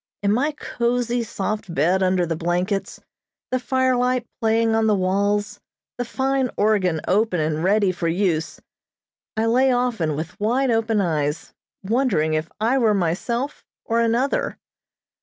[0.23, 2.99] In my cozy, soft bed under the blankets,
[3.51, 5.59] the firelight playing on the walls,
[5.99, 8.59] the fine organ open and ready for use,
[9.37, 11.53] I lay often with wide open eyes,
[11.83, 14.57] wondering if I were myself or another.